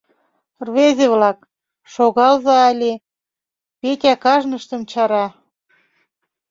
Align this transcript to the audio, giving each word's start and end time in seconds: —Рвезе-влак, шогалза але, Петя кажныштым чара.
—Рвезе-влак, 0.67 1.39
шогалза 1.93 2.55
але, 2.69 2.91
Петя 3.79 4.13
кажныштым 4.23 4.81
чара. 4.91 5.25